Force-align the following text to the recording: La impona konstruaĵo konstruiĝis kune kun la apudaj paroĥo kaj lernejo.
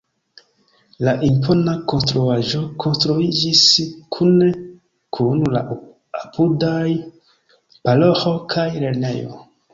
La 1.07 1.11
impona 1.27 1.75
konstruaĵo 1.91 2.61
konstruiĝis 2.85 3.61
kune 4.17 4.49
kun 5.19 5.45
la 5.59 5.63
apudaj 6.23 6.89
paroĥo 7.77 8.37
kaj 8.57 8.69
lernejo. 8.81 9.33